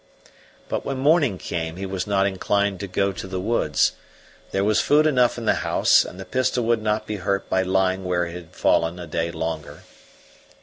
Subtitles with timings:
[0.67, 3.91] But when morning came he was not inclined to go to the woods:
[4.49, 7.61] there was food enough in the house, and the pistol would not be hurt by
[7.61, 9.83] lying where it had fallen a day longer.